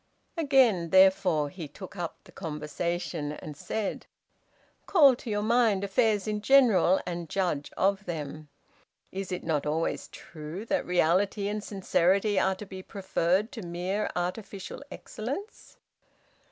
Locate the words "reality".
10.87-11.47